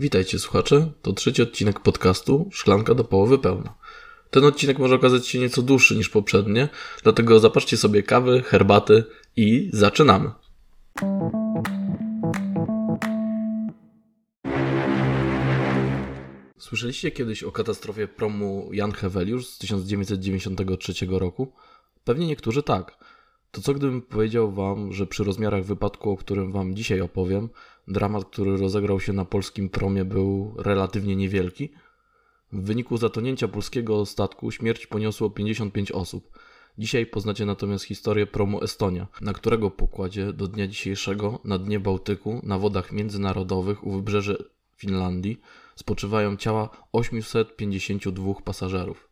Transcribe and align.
Witajcie 0.00 0.38
słuchacze, 0.38 0.92
to 1.02 1.12
trzeci 1.12 1.42
odcinek 1.42 1.80
podcastu 1.80 2.48
Szklanka 2.52 2.94
do 2.94 3.04
połowy 3.04 3.38
pełna. 3.38 3.74
Ten 4.30 4.44
odcinek 4.44 4.78
może 4.78 4.94
okazać 4.94 5.26
się 5.26 5.38
nieco 5.38 5.62
dłuższy 5.62 5.96
niż 5.96 6.08
poprzednie, 6.08 6.68
dlatego 7.02 7.40
zapatrzcie 7.40 7.76
sobie 7.76 8.02
kawy, 8.02 8.42
herbaty 8.42 9.04
i 9.36 9.70
zaczynamy. 9.72 10.30
Słyszeliście 16.58 17.10
kiedyś 17.10 17.42
o 17.42 17.52
katastrofie 17.52 18.08
promu 18.08 18.70
Jan 18.72 18.92
Heweliusz 18.92 19.46
z 19.46 19.58
1993 19.58 21.06
roku? 21.10 21.52
Pewnie 22.04 22.26
niektórzy 22.26 22.62
tak. 22.62 22.98
To 23.50 23.60
co 23.60 23.74
gdybym 23.74 24.02
powiedział 24.02 24.52
wam, 24.52 24.92
że 24.92 25.06
przy 25.06 25.24
rozmiarach 25.24 25.64
wypadku, 25.64 26.10
o 26.10 26.16
którym 26.16 26.52
wam 26.52 26.76
dzisiaj 26.76 27.00
opowiem, 27.00 27.48
dramat, 27.88 28.24
który 28.24 28.56
rozegrał 28.56 29.00
się 29.00 29.12
na 29.12 29.24
polskim 29.24 29.68
promie 29.68 30.04
był 30.04 30.54
relatywnie 30.58 31.16
niewielki? 31.16 31.72
W 32.52 32.62
wyniku 32.62 32.96
zatonięcia 32.96 33.48
polskiego 33.48 34.06
statku 34.06 34.50
śmierć 34.50 34.86
poniosło 34.86 35.30
55 35.30 35.92
osób. 35.92 36.38
Dzisiaj 36.78 37.06
poznacie 37.06 37.46
natomiast 37.46 37.84
historię 37.84 38.26
promu 38.26 38.64
Estonia, 38.64 39.06
na 39.20 39.32
którego 39.32 39.70
pokładzie 39.70 40.32
do 40.32 40.48
dnia 40.48 40.66
dzisiejszego 40.66 41.40
na 41.44 41.58
dnie 41.58 41.80
Bałtyku, 41.80 42.40
na 42.42 42.58
wodach 42.58 42.92
międzynarodowych 42.92 43.86
u 43.86 43.92
wybrzeży 43.92 44.50
Finlandii 44.76 45.40
spoczywają 45.76 46.36
ciała 46.36 46.70
852 46.92 48.34
pasażerów. 48.44 49.08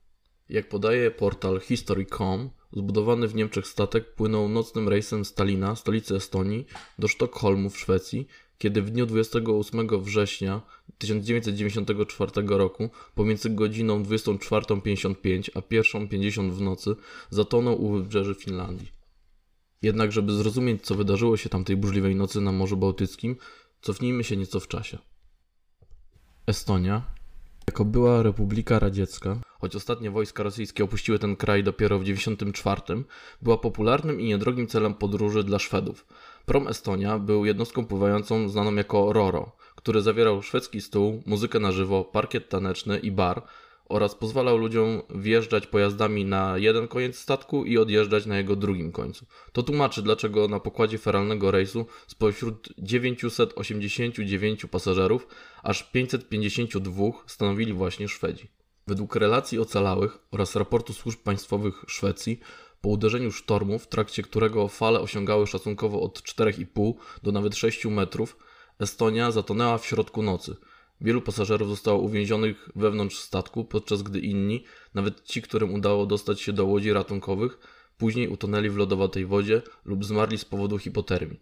Jak 0.49 0.69
podaje 0.69 1.11
portal 1.11 1.61
History.com, 1.61 2.51
zbudowany 2.73 3.29
w 3.29 3.35
Niemczech 3.35 3.67
statek 3.67 4.15
płynął 4.15 4.49
nocnym 4.49 4.89
rejsem 4.89 5.25
z 5.25 5.35
stolicy 5.75 6.17
Estonii, 6.17 6.67
do 6.99 7.09
Sztokholmu 7.09 7.71
w 7.71 7.79
Szwecji, 7.79 8.27
kiedy 8.59 8.83
w 8.83 8.91
dniu 8.91 9.07
28 9.07 10.03
września 10.03 10.63
1994 10.99 12.33
roku 12.49 12.91
pomiędzy 13.15 13.51
godziną 13.51 14.03
24.55 14.03 15.51
a 15.55 15.61
1.50 15.61 16.51
w 16.51 16.61
nocy 16.61 16.97
zatonął 17.31 17.85
u 17.85 17.93
wybrzeży 17.93 18.35
Finlandii. 18.35 18.97
Jednak, 19.83 20.13
żeby 20.13 20.33
zrozumieć, 20.33 20.83
co 20.83 20.95
wydarzyło 20.95 21.37
się 21.37 21.49
tamtej 21.49 21.77
burzliwej 21.77 22.17
nocy 22.17 22.41
na 22.41 22.53
Morzu 22.53 22.77
Bałtyckim, 22.77 23.37
cofnijmy 23.81 24.25
się 24.25 24.37
nieco 24.37 24.61
w 24.61 24.69
czasie. 24.69 24.99
Estonia, 26.47 27.03
jako 27.67 27.85
była 27.85 28.23
Republika 28.23 28.79
Radziecka, 28.79 29.41
choć 29.61 29.77
ostatnie 29.77 30.11
wojska 30.11 30.43
rosyjskie 30.43 30.85
opuściły 30.85 31.19
ten 31.19 31.37
kraj 31.37 31.65
dopiero 31.65 31.99
w 31.99 32.03
1994, 32.03 33.05
była 33.43 33.59
popularnym 33.59 34.21
i 34.21 34.25
niedrogim 34.25 34.67
celem 34.67 34.95
podróży 34.95 35.45
dla 35.45 35.59
Szwedów. 35.59 36.07
Prom 36.47 36.69
Estonia 36.69 37.19
był 37.19 37.45
jednostką 37.45 37.87
pływającą 37.87 38.49
znaną 38.49 38.75
jako 38.75 39.13
Roro, 39.13 39.57
który 39.75 40.03
zawierał 40.03 40.43
szwedzki 40.43 40.81
stół, 40.81 41.23
muzykę 41.27 41.61
na 41.61 41.73
żywo, 41.73 42.05
parkiet 42.05 42.49
taneczny 42.49 42.99
i 42.99 43.11
bar 43.11 43.43
oraz 43.89 44.15
pozwalał 44.15 44.57
ludziom 44.57 45.03
wjeżdżać 45.15 45.67
pojazdami 45.67 46.25
na 46.25 46.59
jeden 46.59 46.89
koniec 46.89 47.19
statku 47.19 47.65
i 47.65 47.79
odjeżdżać 47.79 48.27
na 48.27 48.39
jego 48.39 48.57
drugim 48.57 48.93
końcu. 48.93 49.27
To 49.53 49.63
tłumaczy, 49.63 50.03
dlaczego 50.03 50.49
na 50.49 50.61
pokładzie 50.61 50.99
feralnego 50.99 51.51
rejsu 51.51 51.87
spośród 52.07 52.69
989 52.79 54.67
pasażerów 54.71 55.27
aż 55.63 55.83
552 55.83 57.05
stanowili 57.27 57.73
właśnie 57.73 58.09
Szwedzi. 58.09 58.49
Według 58.87 59.17
relacji 59.17 59.59
ocalałych 59.59 60.19
oraz 60.31 60.57
raportu 60.57 60.93
służb 60.93 61.19
państwowych 61.19 61.85
Szwecji, 61.89 62.41
po 62.81 62.89
uderzeniu 62.89 63.33
sztormu, 63.33 63.79
w 63.79 63.87
trakcie 63.87 64.23
którego 64.23 64.69
fale 64.69 65.01
osiągały 65.01 65.47
szacunkowo 65.47 66.01
od 66.01 66.23
4,5 66.23 66.95
do 67.23 67.33
nawet 67.33 67.57
6 67.57 67.85
metrów, 67.85 68.37
Estonia 68.79 69.31
zatonęła 69.31 69.79
w 69.79 69.87
środku 69.87 70.23
nocy. 70.23 70.57
Wielu 71.01 71.23
pasażerów 71.23 71.69
zostało 71.69 72.01
uwięzionych 72.01 72.69
wewnątrz 72.77 73.19
statku, 73.19 73.65
podczas 73.65 74.03
gdy 74.03 74.21
inni, 74.21 74.65
nawet 74.95 75.25
ci, 75.25 75.43
którym 75.43 75.75
udało 75.75 76.07
dostać 76.07 76.41
się 76.41 76.53
do 76.53 76.67
łodzi 76.67 76.93
ratunkowych, 76.93 77.59
później 77.99 78.29
utonęli 78.29 78.71
w 78.71 78.77
lodowatej 78.77 79.27
wodzie 79.27 79.63
lub 79.85 80.05
zmarli 80.05 80.39
z 80.39 80.45
powodu 80.45 80.79
hipotermii. 80.79 81.41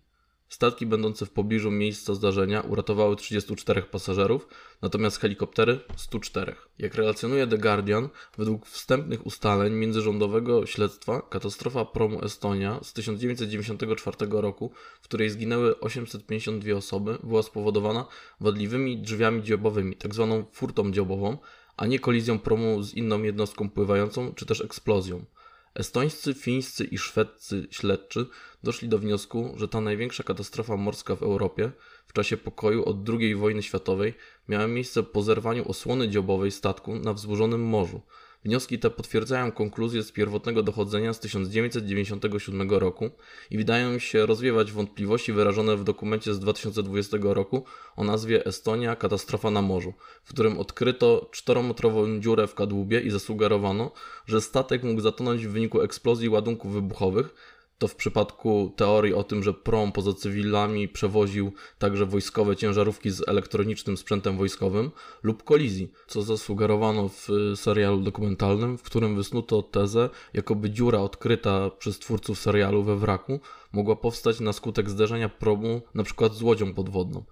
Statki 0.48 0.86
będące 0.86 1.26
w 1.26 1.30
pobliżu 1.30 1.70
miejsca 1.70 2.14
zdarzenia 2.14 2.60
uratowały 2.60 3.16
34 3.16 3.82
pasażerów, 3.82 4.48
natomiast 4.82 5.20
helikoptery 5.20 5.80
104. 5.96 6.56
Jak 6.78 6.94
relacjonuje 6.94 7.46
The 7.46 7.58
Guardian, 7.58 8.08
według 8.38 8.66
wstępnych 8.66 9.26
ustaleń 9.26 9.72
międzyrządowego 9.72 10.66
śledztwa 10.66 11.22
katastrofa 11.22 11.84
promu 11.84 12.24
Estonia 12.24 12.80
z 12.82 12.92
1994 12.92 14.16
roku, 14.30 14.70
w 15.00 15.04
której 15.04 15.30
zginęły 15.30 15.80
852 15.80 16.76
osoby, 16.76 17.18
była 17.22 17.42
spowodowana 17.42 18.06
wadliwymi 18.40 18.98
drzwiami 18.98 19.42
dziobowymi, 19.42 19.96
tzw. 19.96 20.42
Tak 20.44 20.54
furtą 20.56 20.92
dziobową, 20.92 21.38
a 21.76 21.86
nie 21.86 21.98
kolizją 21.98 22.38
promu 22.38 22.82
z 22.82 22.94
inną 22.94 23.22
jednostką 23.22 23.70
pływającą 23.70 24.34
czy 24.34 24.46
też 24.46 24.60
eksplozją. 24.60 25.24
Estońscy, 25.74 26.34
fińscy 26.34 26.84
i 26.84 26.98
szwedzcy 26.98 27.66
śledczy 27.70 28.26
doszli 28.62 28.88
do 28.88 28.98
wniosku, 28.98 29.54
że 29.56 29.68
ta 29.68 29.80
największa 29.80 30.22
katastrofa 30.22 30.76
morska 30.76 31.16
w 31.16 31.22
Europie 31.22 31.72
w 32.06 32.12
czasie 32.12 32.36
pokoju 32.36 32.84
od 32.84 32.96
II 33.08 33.34
wojny 33.34 33.62
światowej 33.62 34.14
miała 34.48 34.66
miejsce 34.66 35.02
po 35.02 35.22
zerwaniu 35.22 35.68
osłony 35.68 36.08
dziobowej 36.08 36.50
statku 36.50 36.94
na 36.94 37.12
wzburzonym 37.12 37.62
morzu. 37.62 38.00
Wnioski 38.44 38.78
te 38.78 38.90
potwierdzają 38.90 39.52
konkluzje 39.52 40.02
z 40.02 40.12
pierwotnego 40.12 40.62
dochodzenia 40.62 41.12
z 41.12 41.20
1997 41.20 42.70
roku 42.70 43.10
i 43.50 43.58
wydają 43.58 43.98
się 43.98 44.26
rozwiewać 44.26 44.72
wątpliwości 44.72 45.32
wyrażone 45.32 45.76
w 45.76 45.84
dokumencie 45.84 46.34
z 46.34 46.40
2020 46.40 47.16
roku 47.22 47.64
o 47.96 48.04
nazwie 48.04 48.46
Estonia 48.46 48.96
katastrofa 48.96 49.50
na 49.50 49.62
morzu, 49.62 49.94
w 50.24 50.28
którym 50.32 50.58
odkryto 50.58 51.28
czterometrową 51.32 52.20
dziurę 52.20 52.46
w 52.46 52.54
kadłubie 52.54 53.00
i 53.00 53.10
zasugerowano, 53.10 53.92
że 54.26 54.40
statek 54.40 54.82
mógł 54.82 55.00
zatonąć 55.00 55.46
w 55.46 55.50
wyniku 55.50 55.80
eksplozji 55.80 56.28
ładunków 56.28 56.72
wybuchowych, 56.72 57.34
to 57.78 57.88
w 57.88 57.96
przypadku 57.96 58.72
teorii 58.76 59.14
o 59.14 59.24
tym, 59.24 59.42
że 59.42 59.54
prom 59.54 59.92
poza 59.92 60.12
cywilami 60.12 60.88
przewoził 60.88 61.52
także 61.78 62.06
wojskowe 62.06 62.56
ciężarówki 62.56 63.10
z 63.10 63.28
elektronicznym 63.28 63.96
sprzętem 63.96 64.36
wojskowym 64.36 64.90
lub 65.22 65.42
kolizji, 65.42 65.92
co 66.06 66.22
zasugerowano 66.22 67.08
w 67.08 67.28
serialu 67.54 68.00
dokumentalnym, 68.00 68.78
w 68.78 68.82
którym 68.82 69.16
wysnuto 69.16 69.62
tezę, 69.62 70.10
jakoby 70.34 70.70
dziura 70.70 71.00
odkryta 71.00 71.70
przez 71.70 71.98
twórców 71.98 72.38
serialu 72.38 72.82
we 72.82 72.96
wraku 72.96 73.40
mogła 73.72 73.96
powstać 73.96 74.40
na 74.40 74.52
skutek 74.52 74.90
zderzenia 74.90 75.28
promu 75.28 75.82
np. 75.94 76.30
z 76.32 76.42
łodzią 76.42 76.74
podwodną. 76.74 77.24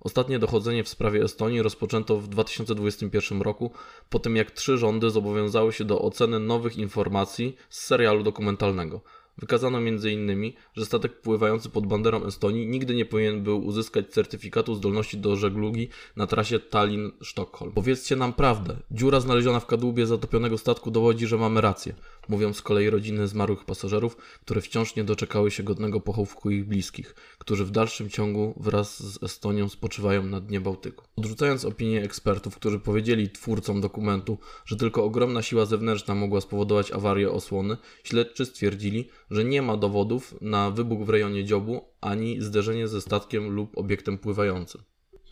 Ostatnie 0.00 0.38
dochodzenie 0.38 0.84
w 0.84 0.88
sprawie 0.88 1.22
Estonii 1.22 1.62
rozpoczęto 1.62 2.16
w 2.16 2.28
2021 2.28 3.42
roku, 3.42 3.70
po 4.10 4.18
tym 4.18 4.36
jak 4.36 4.50
trzy 4.50 4.78
rządy 4.78 5.10
zobowiązały 5.10 5.72
się 5.72 5.84
do 5.84 6.00
oceny 6.02 6.38
nowych 6.38 6.76
informacji 6.76 7.56
z 7.68 7.80
serialu 7.80 8.22
dokumentalnego. 8.22 9.00
Wykazano 9.38 9.78
m.in., 9.78 10.52
że 10.76 10.86
statek 10.86 11.20
pływający 11.20 11.68
pod 11.68 11.86
banderą 11.86 12.24
Estonii 12.24 12.66
nigdy 12.66 12.94
nie 12.94 13.04
powinien 13.04 13.42
był 13.42 13.66
uzyskać 13.66 14.08
certyfikatu 14.10 14.74
zdolności 14.74 15.18
do 15.18 15.36
żeglugi 15.36 15.88
na 16.16 16.26
trasie 16.26 16.58
Tallinn-Sztokholm. 16.58 17.72
Powiedzcie 17.74 18.16
nam 18.16 18.32
prawdę. 18.32 18.76
Dziura 18.90 19.20
znaleziona 19.20 19.60
w 19.60 19.66
kadłubie 19.66 20.06
zatopionego 20.06 20.58
statku 20.58 20.90
dowodzi, 20.90 21.26
że 21.26 21.36
mamy 21.36 21.60
rację. 21.60 21.94
Mówią 22.28 22.52
z 22.52 22.62
kolei 22.62 22.90
rodziny 22.90 23.28
zmarłych 23.28 23.64
pasażerów, 23.64 24.16
które 24.16 24.60
wciąż 24.60 24.96
nie 24.96 25.04
doczekały 25.04 25.50
się 25.50 25.62
godnego 25.62 26.00
pochówku 26.00 26.50
ich 26.50 26.64
bliskich, 26.64 27.14
którzy 27.38 27.64
w 27.64 27.70
dalszym 27.70 28.10
ciągu 28.10 28.54
wraz 28.60 29.02
z 29.02 29.22
Estonią 29.22 29.68
spoczywają 29.68 30.26
na 30.26 30.40
dnie 30.40 30.60
Bałtyku. 30.60 31.04
Odrzucając 31.16 31.64
opinię 31.64 32.02
ekspertów, 32.02 32.56
którzy 32.56 32.80
powiedzieli 32.80 33.30
twórcom 33.30 33.80
dokumentu, 33.80 34.38
że 34.64 34.76
tylko 34.76 35.04
ogromna 35.04 35.42
siła 35.42 35.66
zewnętrzna 35.66 36.14
mogła 36.14 36.40
spowodować 36.40 36.92
awarię 36.92 37.30
osłony, 37.30 37.76
śledczy 38.04 38.44
stwierdzili, 38.44 39.08
że 39.30 39.44
nie 39.44 39.62
ma 39.62 39.76
dowodów 39.76 40.34
na 40.40 40.70
wybuch 40.70 41.06
w 41.06 41.08
rejonie 41.08 41.44
dziobu 41.44 41.84
ani 42.00 42.42
zderzenie 42.42 42.88
ze 42.88 43.00
statkiem 43.00 43.50
lub 43.50 43.78
obiektem 43.78 44.18
pływającym. 44.18 44.82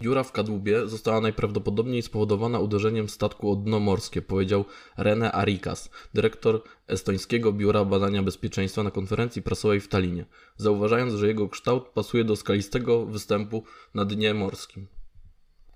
Dziura 0.01 0.23
w 0.23 0.33
kadłubie 0.33 0.89
została 0.89 1.21
najprawdopodobniej 1.21 2.03
spowodowana 2.03 2.59
uderzeniem 2.59 3.09
statku 3.09 3.53
o 3.53 3.57
dno 3.57 3.81
morskie, 3.81 4.23
powiedział 4.23 4.65
René 4.99 5.31
Arikas, 5.33 5.91
dyrektor 6.15 6.63
Estońskiego 6.89 7.53
Biura 7.53 7.85
Badania 7.85 8.23
Bezpieczeństwa 8.23 8.83
na 8.83 8.91
konferencji 8.91 9.43
prasowej 9.43 9.81
w 9.81 9.89
Talinie, 9.89 10.27
zauważając, 10.57 11.15
że 11.15 11.29
jego 11.29 11.49
kształt 11.49 11.89
pasuje 11.89 12.25
do 12.25 12.37
skalistego 12.37 13.07
występu 13.07 13.65
na 13.95 14.05
dnie 14.05 14.35
morskim. 14.35 14.87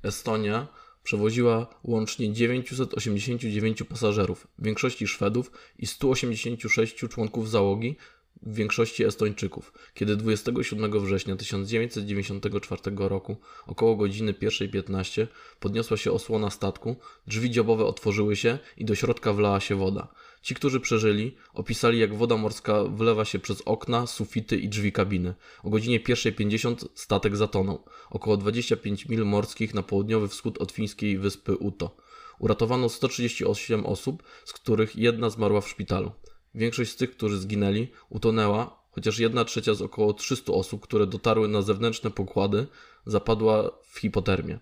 Estonia 0.03 0.69
przewoziła 1.03 1.67
łącznie 1.85 2.33
989 2.33 3.83
pasażerów, 3.83 4.47
w 4.59 4.65
większości 4.65 5.07
Szwedów 5.07 5.51
i 5.79 5.87
186 5.87 6.97
członków 6.97 7.51
załogi, 7.51 7.97
w 8.43 8.55
większości 8.55 9.05
Estończyków. 9.05 9.73
Kiedy 9.95 10.17
27 10.17 11.01
września 11.01 11.37
1994 11.37 12.83
roku 12.97 13.37
około 13.67 13.97
godziny 13.97 14.33
1.15 14.33 15.27
podniosła 15.61 15.97
się 15.97 16.13
osłona 16.13 16.51
statku, 16.51 16.97
drzwi 17.27 17.51
dziobowe 17.51 17.85
otworzyły 17.85 18.37
się 18.37 18.59
i 18.77 18.85
do 18.85 18.95
środka 18.95 19.33
wlała 19.33 19.61
się 19.61 19.75
woda. 19.75 20.09
Ci, 20.43 20.55
którzy 20.55 20.81
przeżyli, 20.81 21.37
opisali 21.55 21.99
jak 21.99 22.15
woda 22.15 22.37
morska 22.37 22.85
wlewa 22.85 23.25
się 23.25 23.39
przez 23.39 23.63
okna, 23.63 24.07
sufity 24.07 24.57
i 24.57 24.69
drzwi 24.69 24.93
kabiny. 24.93 25.35
O 25.63 25.71
godzinie 25.71 26.01
1.50 26.01 26.89
statek 26.95 27.37
zatonął, 27.37 27.85
około 28.11 28.37
25 28.37 29.09
mil 29.09 29.25
morskich 29.25 29.75
na 29.75 29.83
południowy 29.83 30.29
wschód 30.29 30.59
od 30.59 30.73
fińskiej 30.73 31.19
wyspy 31.19 31.57
Uto. 31.57 31.97
Uratowano 32.39 32.89
138 32.89 33.87
osób, 33.87 34.23
z 34.45 34.53
których 34.53 34.97
jedna 34.97 35.31
zmarła 35.31 35.61
w 35.61 35.69
szpitalu. 35.69 36.13
Większość 36.55 36.91
z 36.91 36.97
tych, 36.97 37.11
którzy 37.11 37.39
zginęli, 37.39 37.89
utonęła, 38.09 38.83
chociaż 38.91 39.19
jedna 39.19 39.45
trzecia 39.45 39.75
z 39.75 39.83
około 39.83 40.13
300 40.13 40.53
osób, 40.53 40.81
które 40.81 41.07
dotarły 41.07 41.49
na 41.49 41.63
zewnętrzne 41.63 42.11
pokłady, 42.11 42.67
zapadła 43.07 43.71
w 43.91 43.99
hipotermię. 43.99 44.59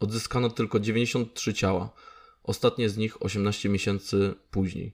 Odzyskano 0.00 0.50
tylko 0.50 0.80
93 0.80 1.54
ciała, 1.54 1.90
ostatnie 2.42 2.88
z 2.88 2.96
nich 2.96 3.22
18 3.22 3.68
miesięcy 3.68 4.34
później. 4.50 4.92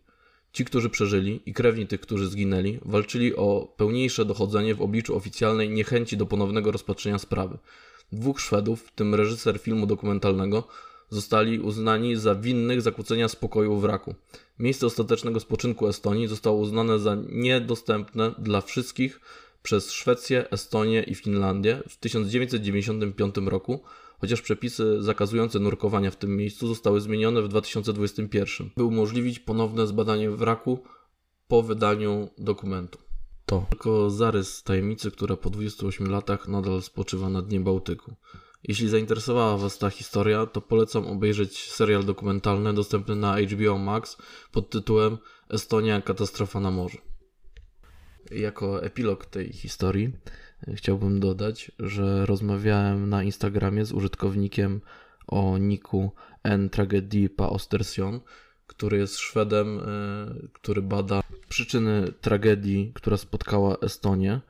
Ci, 0.52 0.64
którzy 0.64 0.90
przeżyli 0.90 1.40
i 1.46 1.52
krewni 1.52 1.86
tych, 1.86 2.00
którzy 2.00 2.28
zginęli, 2.28 2.78
walczyli 2.84 3.36
o 3.36 3.74
pełniejsze 3.76 4.24
dochodzenie 4.24 4.74
w 4.74 4.82
obliczu 4.82 5.16
oficjalnej 5.16 5.70
niechęci 5.70 6.16
do 6.16 6.26
ponownego 6.26 6.72
rozpatrzenia 6.72 7.18
sprawy. 7.18 7.58
Dwóch 8.12 8.40
Szwedów, 8.40 8.82
w 8.82 8.92
tym 8.92 9.14
reżyser 9.14 9.58
filmu 9.58 9.86
dokumentalnego, 9.86 10.68
zostali 11.10 11.60
uznani 11.60 12.16
za 12.16 12.34
winnych 12.34 12.82
zakłócenia 12.82 13.28
spokoju 13.28 13.76
wraku. 13.76 14.14
Miejsce 14.58 14.86
ostatecznego 14.86 15.40
spoczynku 15.40 15.88
Estonii 15.88 16.26
zostało 16.26 16.58
uznane 16.58 16.98
za 16.98 17.16
niedostępne 17.28 18.34
dla 18.38 18.60
wszystkich 18.60 19.20
przez 19.62 19.92
Szwecję, 19.92 20.50
Estonię 20.50 21.02
i 21.02 21.14
Finlandię 21.14 21.82
w 21.88 21.96
1995 21.96 23.34
roku, 23.46 23.80
chociaż 24.20 24.42
przepisy 24.42 25.02
zakazujące 25.02 25.58
nurkowania 25.58 26.10
w 26.10 26.16
tym 26.16 26.36
miejscu 26.36 26.68
zostały 26.68 27.00
zmienione 27.00 27.42
w 27.42 27.48
2021, 27.48 28.70
by 28.76 28.84
umożliwić 28.84 29.38
ponowne 29.38 29.86
zbadanie 29.86 30.30
wraku 30.30 30.78
po 31.48 31.62
wydaniu 31.62 32.28
dokumentu. 32.38 32.98
To 33.46 33.66
tylko 33.70 34.10
zarys 34.10 34.62
tajemnicy, 34.62 35.10
która 35.10 35.36
po 35.36 35.50
28 35.50 36.10
latach 36.10 36.48
nadal 36.48 36.82
spoczywa 36.82 37.28
na 37.28 37.42
dnie 37.42 37.60
Bałtyku. 37.60 38.14
Jeśli 38.68 38.88
zainteresowała 38.88 39.56
Was 39.56 39.78
ta 39.78 39.90
historia, 39.90 40.46
to 40.46 40.60
polecam 40.60 41.06
obejrzeć 41.06 41.70
serial 41.72 42.04
dokumentalny 42.04 42.74
dostępny 42.74 43.16
na 43.16 43.36
HBO 43.40 43.78
Max 43.78 44.16
pod 44.52 44.70
tytułem 44.70 45.18
Estonia 45.50 46.02
katastrofa 46.02 46.60
na 46.60 46.70
morzu. 46.70 46.98
Jako 48.30 48.82
epilog 48.82 49.26
tej 49.26 49.52
historii 49.52 50.12
chciałbym 50.74 51.20
dodać, 51.20 51.72
że 51.78 52.26
rozmawiałem 52.26 53.08
na 53.08 53.22
Instagramie 53.22 53.84
z 53.84 53.92
użytkownikiem 53.92 54.80
o 55.26 55.58
niku 55.58 56.12
N 56.44 56.70
Tragedii 56.70 57.28
Pa 57.28 57.48
Ostersion, 57.48 58.20
który 58.66 58.98
jest 58.98 59.18
Szwedem, 59.18 59.78
e, 59.78 59.82
który 60.52 60.82
bada 60.82 61.22
przyczyny 61.48 62.12
tragedii, 62.20 62.92
która 62.94 63.16
spotkała 63.16 63.76
Estonię 63.76 64.40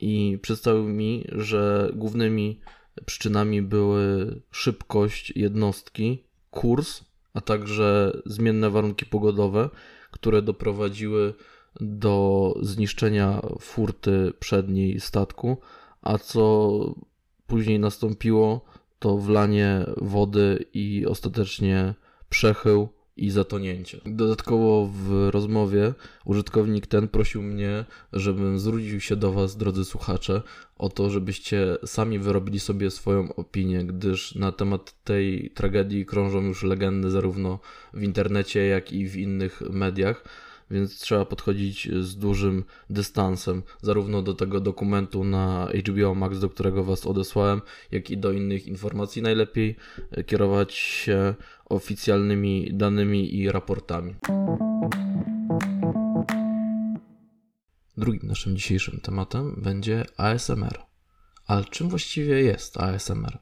i 0.00 0.38
przedstawił 0.42 0.88
mi, 0.88 1.24
że 1.32 1.90
głównymi 1.94 2.60
przyczynami 3.06 3.62
były 3.62 4.40
szybkość 4.50 5.32
jednostki, 5.36 6.24
kurs, 6.50 7.04
a 7.34 7.40
także 7.40 8.12
zmienne 8.26 8.70
warunki 8.70 9.06
pogodowe, 9.06 9.70
które 10.10 10.42
doprowadziły 10.42 11.34
do 11.80 12.54
zniszczenia 12.60 13.40
furty 13.60 14.32
przedniej 14.38 15.00
statku, 15.00 15.56
a 16.02 16.18
co 16.18 16.94
później 17.46 17.78
nastąpiło, 17.78 18.64
to 18.98 19.18
wlanie 19.18 19.86
wody 19.96 20.64
i 20.74 21.06
ostatecznie 21.06 21.94
przechył 22.28 22.88
i 23.22 23.30
zatonięcie. 23.30 24.00
Dodatkowo 24.06 24.90
w 24.92 25.28
rozmowie 25.30 25.94
użytkownik 26.24 26.86
ten 26.86 27.08
prosił 27.08 27.42
mnie, 27.42 27.84
żebym 28.12 28.58
zwrócił 28.58 29.00
się 29.00 29.16
do 29.16 29.32
Was, 29.32 29.56
drodzy 29.56 29.84
słuchacze, 29.84 30.42
o 30.78 30.88
to, 30.88 31.10
żebyście 31.10 31.76
sami 31.86 32.18
wyrobili 32.18 32.60
sobie 32.60 32.90
swoją 32.90 33.34
opinię, 33.34 33.84
gdyż 33.84 34.34
na 34.34 34.52
temat 34.52 35.04
tej 35.04 35.50
tragedii 35.54 36.06
krążą 36.06 36.42
już 36.42 36.62
legendy 36.62 37.10
zarówno 37.10 37.58
w 37.94 38.02
internecie, 38.02 38.66
jak 38.66 38.92
i 38.92 39.08
w 39.08 39.16
innych 39.16 39.62
mediach 39.70 40.24
więc 40.72 40.98
trzeba 40.98 41.24
podchodzić 41.24 41.88
z 42.00 42.16
dużym 42.16 42.64
dystansem, 42.90 43.62
zarówno 43.82 44.22
do 44.22 44.34
tego 44.34 44.60
dokumentu 44.60 45.24
na 45.24 45.68
HBO 45.88 46.14
Max, 46.14 46.38
do 46.40 46.48
którego 46.48 46.84
Was 46.84 47.06
odesłałem, 47.06 47.60
jak 47.90 48.10
i 48.10 48.18
do 48.18 48.32
innych 48.32 48.66
informacji. 48.66 49.22
Najlepiej 49.22 49.76
kierować 50.26 50.74
się 50.74 51.34
oficjalnymi 51.64 52.70
danymi 52.72 53.36
i 53.36 53.50
raportami. 53.50 54.14
Drugim 57.96 58.28
naszym 58.28 58.56
dzisiejszym 58.56 59.00
tematem 59.00 59.54
będzie 59.62 60.04
ASMR. 60.16 60.78
Ale 61.46 61.64
czym 61.64 61.88
właściwie 61.88 62.42
jest 62.42 62.76
ASMR? 62.76 63.38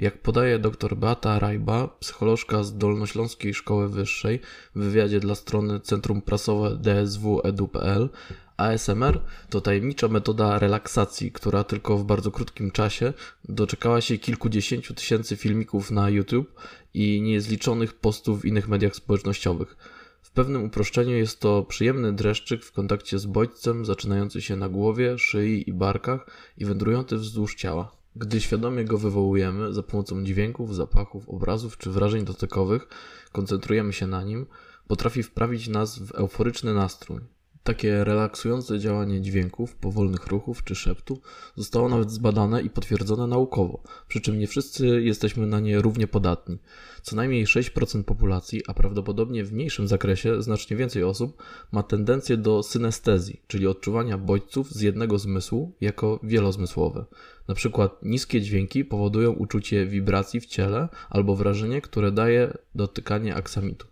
Jak 0.00 0.18
podaje 0.18 0.58
dr 0.58 0.96
Beata 0.96 1.38
Rajba, 1.38 1.88
psycholożka 1.88 2.62
z 2.62 2.76
Dolnośląskiej 2.76 3.54
Szkoły 3.54 3.88
Wyższej 3.88 4.40
w 4.74 4.84
wywiadzie 4.84 5.20
dla 5.20 5.34
strony 5.34 5.80
Centrum 5.80 6.22
Prasowe 6.22 6.76
dsw.edu.pl, 6.76 8.08
ASMR 8.56 9.20
to 9.50 9.60
tajemnicza 9.60 10.08
metoda 10.08 10.58
relaksacji, 10.58 11.32
która 11.32 11.64
tylko 11.64 11.98
w 11.98 12.04
bardzo 12.04 12.30
krótkim 12.30 12.70
czasie 12.70 13.12
doczekała 13.48 14.00
się 14.00 14.18
kilkudziesięciu 14.18 14.94
tysięcy 14.94 15.36
filmików 15.36 15.90
na 15.90 16.10
YouTube 16.10 16.60
i 16.94 17.22
niezliczonych 17.22 17.94
postów 17.94 18.40
w 18.40 18.44
innych 18.44 18.68
mediach 18.68 18.96
społecznościowych. 18.96 19.76
W 20.22 20.30
pewnym 20.30 20.64
uproszczeniu 20.64 21.16
jest 21.16 21.40
to 21.40 21.62
przyjemny 21.62 22.12
dreszczyk 22.12 22.64
w 22.64 22.72
kontakcie 22.72 23.18
z 23.18 23.26
bodźcem 23.26 23.84
zaczynający 23.84 24.42
się 24.42 24.56
na 24.56 24.68
głowie, 24.68 25.18
szyi 25.18 25.70
i 25.70 25.72
barkach 25.72 26.26
i 26.58 26.64
wędrujący 26.64 27.16
wzdłuż 27.16 27.54
ciała. 27.54 27.99
Gdy 28.20 28.40
świadomie 28.40 28.84
go 28.84 28.98
wywołujemy 28.98 29.74
za 29.74 29.82
pomocą 29.82 30.24
dźwięków, 30.24 30.74
zapachów, 30.74 31.28
obrazów 31.28 31.78
czy 31.78 31.90
wrażeń 31.90 32.24
dotykowych, 32.24 32.88
koncentrujemy 33.32 33.92
się 33.92 34.06
na 34.06 34.22
nim, 34.24 34.46
potrafi 34.88 35.22
wprawić 35.22 35.68
nas 35.68 35.98
w 35.98 36.14
euforyczny 36.14 36.74
nastrój. 36.74 37.20
Takie 37.64 38.04
relaksujące 38.04 38.78
działanie 38.78 39.20
dźwięków, 39.20 39.76
powolnych 39.76 40.26
ruchów 40.26 40.64
czy 40.64 40.74
szeptu 40.74 41.20
zostało 41.56 41.88
nawet 41.88 42.10
zbadane 42.10 42.62
i 42.62 42.70
potwierdzone 42.70 43.26
naukowo, 43.26 43.82
przy 44.08 44.20
czym 44.20 44.38
nie 44.38 44.46
wszyscy 44.46 45.02
jesteśmy 45.02 45.46
na 45.46 45.60
nie 45.60 45.82
równie 45.82 46.06
podatni. 46.06 46.58
Co 47.02 47.16
najmniej 47.16 47.46
6% 47.46 48.02
populacji, 48.02 48.62
a 48.66 48.74
prawdopodobnie 48.74 49.44
w 49.44 49.52
mniejszym 49.52 49.88
zakresie 49.88 50.42
znacznie 50.42 50.76
więcej 50.76 51.04
osób, 51.04 51.42
ma 51.72 51.82
tendencję 51.82 52.36
do 52.36 52.62
synestezji, 52.62 53.42
czyli 53.46 53.66
odczuwania 53.66 54.18
bodźców 54.18 54.70
z 54.70 54.80
jednego 54.80 55.18
zmysłu 55.18 55.72
jako 55.80 56.20
wielozmysłowe. 56.22 57.04
Na 57.50 57.54
przykład 57.54 58.02
niskie 58.02 58.40
dźwięki 58.40 58.84
powodują 58.84 59.32
uczucie 59.32 59.86
wibracji 59.86 60.40
w 60.40 60.46
ciele 60.46 60.88
albo 61.08 61.36
wrażenie, 61.36 61.80
które 61.80 62.12
daje 62.12 62.52
dotykanie 62.74 63.34
aksamitu. 63.34 63.86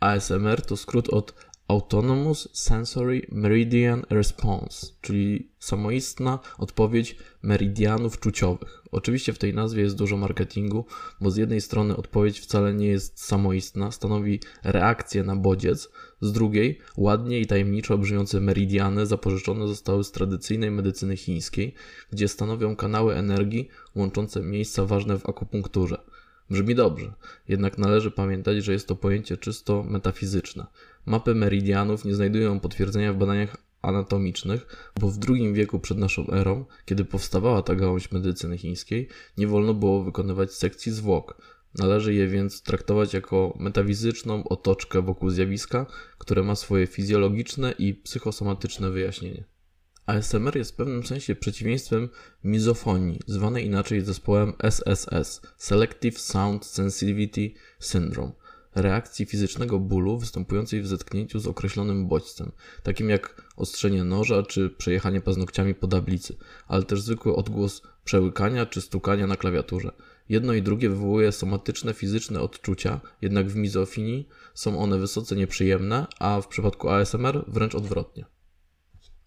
ASMR 0.00 0.62
to 0.62 0.76
skrót 0.76 1.08
od 1.08 1.34
Autonomous 1.68 2.48
Sensory 2.52 3.26
Meridian 3.32 4.02
Response, 4.10 4.86
czyli 5.00 5.52
samoistna 5.58 6.38
odpowiedź 6.58 7.16
meridianów 7.42 8.20
czuciowych. 8.20 8.82
Oczywiście 8.92 9.32
w 9.32 9.38
tej 9.38 9.54
nazwie 9.54 9.82
jest 9.82 9.96
dużo 9.96 10.16
marketingu, 10.16 10.86
bo 11.20 11.30
z 11.30 11.36
jednej 11.36 11.60
strony 11.60 11.96
odpowiedź 11.96 12.40
wcale 12.40 12.74
nie 12.74 12.86
jest 12.86 13.24
samoistna, 13.24 13.90
stanowi 13.90 14.40
reakcję 14.62 15.22
na 15.22 15.36
bodziec, 15.36 15.88
z 16.24 16.32
drugiej 16.32 16.78
ładnie 16.96 17.40
i 17.40 17.46
tajemniczo 17.46 17.98
brzmiące 17.98 18.40
meridiany 18.40 19.06
zapożyczone 19.06 19.68
zostały 19.68 20.04
z 20.04 20.10
tradycyjnej 20.10 20.70
medycyny 20.70 21.16
chińskiej, 21.16 21.74
gdzie 22.12 22.28
stanowią 22.28 22.76
kanały 22.76 23.14
energii 23.14 23.68
łączące 23.94 24.42
miejsca 24.42 24.86
ważne 24.86 25.18
w 25.18 25.28
akupunkturze. 25.28 25.98
Brzmi 26.50 26.74
dobrze, 26.74 27.12
jednak 27.48 27.78
należy 27.78 28.10
pamiętać, 28.10 28.64
że 28.64 28.72
jest 28.72 28.88
to 28.88 28.96
pojęcie 28.96 29.36
czysto 29.36 29.82
metafizyczne. 29.82 30.66
Mapy 31.06 31.34
meridianów 31.34 32.04
nie 32.04 32.14
znajdują 32.14 32.60
potwierdzenia 32.60 33.12
w 33.12 33.16
badaniach 33.16 33.56
anatomicznych, 33.82 34.90
bo 35.00 35.10
w 35.10 35.18
II 35.28 35.52
wieku 35.52 35.80
przed 35.80 35.98
naszą 35.98 36.30
erą, 36.30 36.64
kiedy 36.84 37.04
powstawała 37.04 37.62
ta 37.62 37.74
gałąź 37.74 38.12
medycyny 38.12 38.58
chińskiej, 38.58 39.08
nie 39.38 39.46
wolno 39.46 39.74
było 39.74 40.04
wykonywać 40.04 40.52
sekcji 40.52 40.92
zwłok. 40.92 41.36
Należy 41.74 42.14
je 42.14 42.28
więc 42.28 42.62
traktować 42.62 43.14
jako 43.14 43.56
metafizyczną 43.58 44.44
otoczkę 44.44 45.02
wokół 45.02 45.30
zjawiska, 45.30 45.86
które 46.18 46.42
ma 46.42 46.54
swoje 46.54 46.86
fizjologiczne 46.86 47.74
i 47.78 47.94
psychosomatyczne 47.94 48.90
wyjaśnienie. 48.90 49.44
ASMR 50.06 50.56
jest 50.56 50.72
w 50.72 50.76
pewnym 50.76 51.06
sensie 51.06 51.34
przeciwieństwem 51.34 52.08
mizofonii, 52.44 53.20
zwanej 53.26 53.66
inaczej 53.66 54.00
zespołem 54.00 54.52
SSS 54.58 55.40
Selective 55.56 56.20
Sound 56.20 56.66
Sensitivity 56.66 57.50
Syndrome. 57.78 58.32
reakcji 58.74 59.26
fizycznego 59.26 59.78
bólu 59.78 60.18
występującej 60.18 60.82
w 60.82 60.86
zetknięciu 60.86 61.38
z 61.38 61.46
określonym 61.46 62.08
bodźcem, 62.08 62.52
takim 62.82 63.10
jak 63.10 63.42
ostrzenie 63.56 64.04
noża 64.04 64.42
czy 64.42 64.70
przejechanie 64.70 65.20
paznokciami 65.20 65.74
po 65.74 65.88
tablicy, 65.88 66.36
ale 66.66 66.82
też 66.82 67.00
zwykły 67.00 67.36
odgłos 67.36 67.82
przełykania 68.04 68.66
czy 68.66 68.80
stukania 68.80 69.26
na 69.26 69.36
klawiaturze. 69.36 69.92
Jedno 70.28 70.52
i 70.52 70.62
drugie 70.62 70.88
wywołuje 70.88 71.32
somatyczne, 71.32 71.94
fizyczne 71.94 72.40
odczucia, 72.40 73.00
jednak 73.22 73.48
w 73.48 73.56
mizofinii 73.56 74.28
są 74.54 74.78
one 74.78 74.98
wysoce 74.98 75.36
nieprzyjemne, 75.36 76.06
a 76.18 76.40
w 76.40 76.48
przypadku 76.48 76.88
ASMR 76.88 77.44
wręcz 77.48 77.74
odwrotnie. 77.74 78.24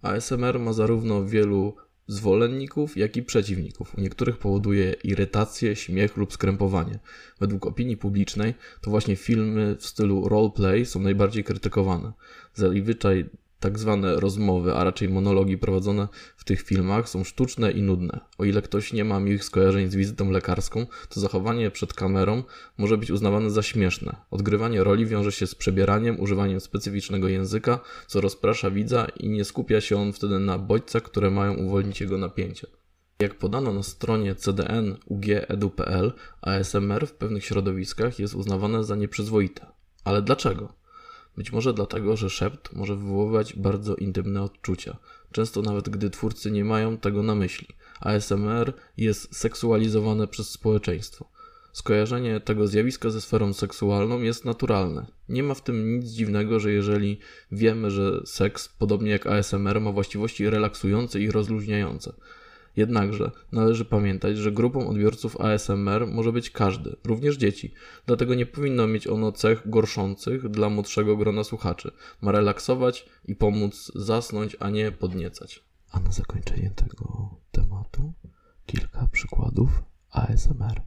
ASMR 0.01 0.59
ma 0.59 0.73
zarówno 0.73 1.25
wielu 1.25 1.75
zwolenników, 2.07 2.97
jak 2.97 3.17
i 3.17 3.23
przeciwników. 3.23 3.97
U 3.97 4.01
niektórych 4.01 4.37
powoduje 4.37 4.95
irytację, 5.03 5.75
śmiech 5.75 6.17
lub 6.17 6.33
skrępowanie. 6.33 6.99
Według 7.39 7.65
opinii 7.65 7.97
publicznej 7.97 8.53
to 8.81 8.91
właśnie 8.91 9.15
filmy 9.15 9.75
w 9.75 9.85
stylu 9.85 10.29
roleplay 10.29 10.85
są 10.85 10.99
najbardziej 10.99 11.43
krytykowane. 11.43 12.13
Zazwyczaj 12.53 13.29
tak 13.59 13.79
zwane 13.79 14.19
rozmowy, 14.19 14.73
a 14.73 14.83
raczej 14.83 15.09
monologi 15.09 15.57
prowadzone 15.57 16.07
w 16.37 16.43
tych 16.43 16.61
filmach 16.61 17.09
są 17.09 17.23
sztuczne 17.23 17.71
i 17.71 17.81
nudne. 17.81 18.19
O 18.37 18.45
ile 18.45 18.61
ktoś 18.61 18.93
nie 18.93 19.05
ma 19.05 19.19
miłych 19.19 19.43
skojarzeń 19.43 19.89
z 19.89 19.95
wizytą 19.95 20.31
lekarską, 20.31 20.85
to 21.09 21.19
zachowanie 21.19 21.71
przed 21.71 21.93
kamerą 21.93 22.43
może 22.77 22.97
być 22.97 23.11
uznawane 23.11 23.51
za 23.51 23.63
śmieszne. 23.63 24.15
Odgrywanie 24.31 24.83
roli 24.83 25.05
wiąże 25.05 25.31
się 25.31 25.47
z 25.47 25.55
przebieraniem, 25.55 26.19
używaniem 26.19 26.59
specyficznego 26.59 27.27
języka, 27.27 27.79
co 28.07 28.21
rozprasza 28.21 28.71
widza 28.71 29.07
i 29.19 29.29
nie 29.29 29.45
skupia 29.45 29.81
się 29.81 29.97
on 29.97 30.13
wtedy 30.13 30.39
na 30.39 30.57
bodźcach, 30.57 31.03
które 31.03 31.31
mają 31.31 31.53
uwolnić 31.53 32.01
jego 32.01 32.17
napięcie. 32.17 32.67
Jak 33.19 33.35
podano 33.35 33.73
na 33.73 33.83
stronie 33.83 34.35
cdn.ug.edu.pl, 34.35 36.13
ASMR 36.41 37.07
w 37.07 37.13
pewnych 37.13 37.45
środowiskach 37.45 38.19
jest 38.19 38.35
uznawane 38.35 38.83
za 38.83 38.95
nieprzyzwoite. 38.95 39.65
Ale 40.03 40.21
dlaczego? 40.21 40.76
Być 41.37 41.51
może 41.51 41.73
dlatego, 41.73 42.17
że 42.17 42.29
szept 42.29 42.73
może 42.73 42.95
wywoływać 42.95 43.53
bardzo 43.53 43.95
intymne 43.95 44.43
odczucia, 44.43 44.97
często 45.31 45.61
nawet 45.61 45.89
gdy 45.89 46.09
twórcy 46.09 46.51
nie 46.51 46.65
mają 46.65 46.97
tego 46.97 47.23
na 47.23 47.35
myśli. 47.35 47.67
ASMR 47.99 48.73
jest 48.97 49.35
seksualizowane 49.35 50.27
przez 50.27 50.49
społeczeństwo. 50.49 51.29
Skojarzenie 51.73 52.39
tego 52.39 52.67
zjawiska 52.67 53.09
ze 53.09 53.21
sferą 53.21 53.53
seksualną 53.53 54.21
jest 54.21 54.45
naturalne. 54.45 55.05
Nie 55.29 55.43
ma 55.43 55.53
w 55.53 55.63
tym 55.63 55.99
nic 55.99 56.09
dziwnego, 56.09 56.59
że 56.59 56.71
jeżeli 56.71 57.19
wiemy, 57.51 57.91
że 57.91 58.21
seks, 58.25 58.69
podobnie 58.79 59.11
jak 59.11 59.27
ASMR, 59.27 59.81
ma 59.81 59.91
właściwości 59.91 60.49
relaksujące 60.49 61.19
i 61.19 61.31
rozluźniające, 61.31 62.13
Jednakże 62.77 63.31
należy 63.51 63.85
pamiętać, 63.85 64.37
że 64.37 64.51
grupą 64.51 64.89
odbiorców 64.89 65.41
ASMR 65.41 66.07
może 66.07 66.31
być 66.31 66.49
każdy, 66.49 66.95
również 67.03 67.37
dzieci. 67.37 67.73
Dlatego 68.05 68.35
nie 68.35 68.45
powinno 68.45 68.87
mieć 68.87 69.07
ono 69.07 69.31
cech 69.31 69.69
gorszących 69.69 70.49
dla 70.49 70.69
młodszego 70.69 71.17
grona 71.17 71.43
słuchaczy. 71.43 71.91
Ma 72.21 72.31
relaksować 72.31 73.05
i 73.25 73.35
pomóc 73.35 73.91
zasnąć, 73.95 74.57
a 74.59 74.69
nie 74.69 74.91
podniecać. 74.91 75.63
A 75.91 75.99
na 75.99 76.11
zakończenie 76.11 76.71
tego 76.75 77.29
tematu 77.51 78.13
kilka 78.65 79.07
przykładów 79.11 79.83
ASMR. 80.11 80.81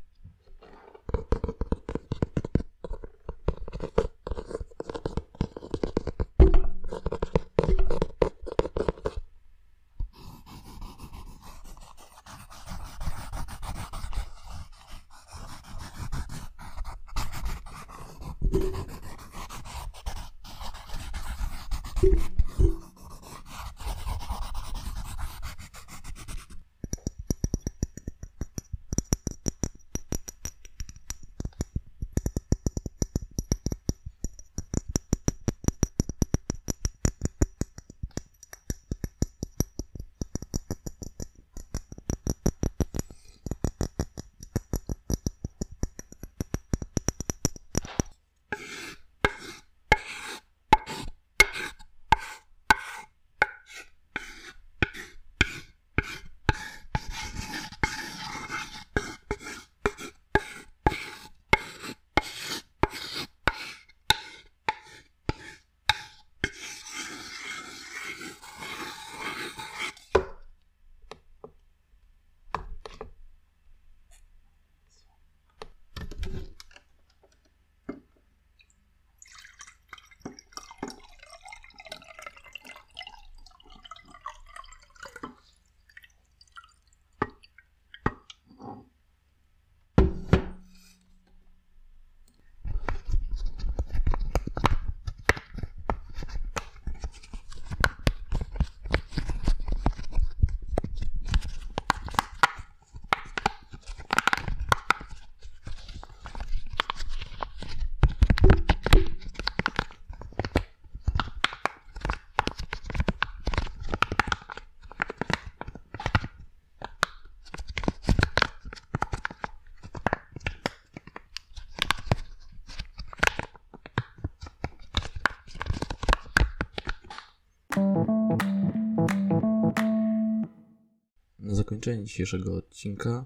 Zakończenie 131.70 132.04
dzisiejszego 132.04 132.54
odcinka 132.54 133.24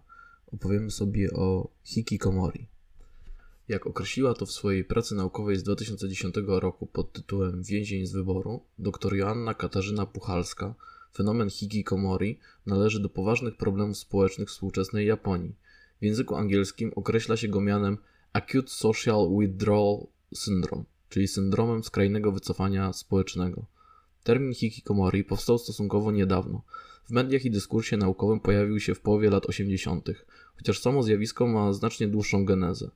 opowiemy 0.52 0.90
sobie 0.90 1.30
o 1.32 1.68
hikikomori. 1.84 2.66
Jak 3.68 3.86
określiła 3.86 4.34
to 4.34 4.46
w 4.46 4.52
swojej 4.52 4.84
pracy 4.84 5.14
naukowej 5.14 5.56
z 5.56 5.62
2010 5.62 6.34
roku 6.46 6.86
pod 6.86 7.12
tytułem 7.12 7.62
Więzień 7.62 8.06
z 8.06 8.12
wyboru, 8.12 8.60
dr 8.78 9.14
Joanna 9.14 9.54
Katarzyna 9.54 10.06
Puchalska, 10.06 10.74
fenomen 11.14 11.50
hikikomori 11.50 12.38
należy 12.66 13.00
do 13.00 13.08
poważnych 13.08 13.56
problemów 13.56 13.96
społecznych 13.96 14.48
współczesnej 14.48 15.06
Japonii. 15.06 15.54
W 16.00 16.04
języku 16.04 16.36
angielskim 16.36 16.92
określa 16.96 17.36
się 17.36 17.48
go 17.48 17.60
mianem 17.60 17.98
Acute 18.32 18.68
Social 18.68 19.28
Withdrawal 19.40 20.06
Syndrome, 20.34 20.84
czyli 21.08 21.28
syndromem 21.28 21.84
skrajnego 21.84 22.32
wycofania 22.32 22.92
społecznego. 22.92 23.66
Termin 24.24 24.54
hikikomori 24.54 25.24
powstał 25.24 25.58
stosunkowo 25.58 26.12
niedawno. 26.12 26.62
W 27.04 27.10
mediach 27.10 27.44
i 27.44 27.50
dyskursie 27.50 27.96
naukowym 27.96 28.40
pojawił 28.40 28.80
się 28.80 28.94
w 28.94 29.00
połowie 29.00 29.30
lat 29.30 29.46
80., 29.46 30.08
chociaż 30.56 30.80
samo 30.80 31.02
zjawisko 31.02 31.46
ma 31.46 31.72
znacznie 31.72 32.08
dłuższą 32.08 32.44
genezę. 32.44 32.90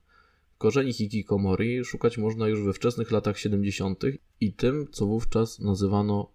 Korzeni 0.59 0.93
hikikomori 0.93 1.85
szukać 1.85 2.19
można 2.19 2.49
już 2.49 2.63
we 2.63 2.73
wczesnych 2.73 3.11
latach 3.11 3.39
70. 3.39 4.03
i 4.41 4.53
tym, 4.53 4.89
co 4.93 5.07
wówczas 5.07 5.59
nazywano 5.59 6.31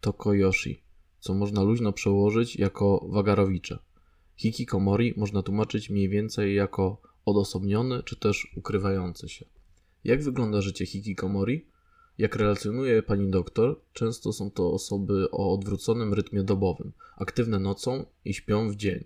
tokoyoshi, 0.00 0.82
co 1.20 1.34
można 1.34 1.62
luźno 1.62 1.92
przełożyć 1.92 2.56
jako 2.56 3.06
wagarowicze. 3.08 3.78
Hikikomori 4.36 5.14
można 5.16 5.42
tłumaczyć 5.42 5.90
mniej 5.90 6.08
więcej 6.08 6.54
jako 6.54 7.00
odosobniony 7.24 8.02
czy 8.02 8.16
też 8.16 8.52
ukrywający 8.56 9.28
się. 9.28 9.44
Jak 10.04 10.22
wygląda 10.22 10.60
życie 10.60 10.86
hikikomori? 10.86 11.66
Jak 12.18 12.36
relacjonuje 12.36 13.02
pani 13.02 13.30
doktor, 13.30 13.80
często 13.92 14.32
są 14.32 14.50
to 14.50 14.72
osoby 14.72 15.30
o 15.30 15.54
odwróconym 15.54 16.14
rytmie 16.14 16.42
dobowym, 16.42 16.92
aktywne 17.16 17.58
nocą 17.58 18.06
i 18.24 18.34
śpią 18.34 18.70
w 18.70 18.76
dzień. 18.76 19.04